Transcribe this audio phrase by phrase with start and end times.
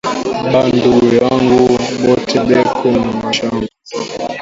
[0.51, 1.59] Ba nduku yangu
[2.03, 3.67] bote beko na mashamba